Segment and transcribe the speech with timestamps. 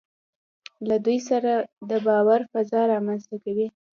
[0.87, 1.51] له دوی سره
[1.89, 3.67] د باور فضا رامنځته کوي.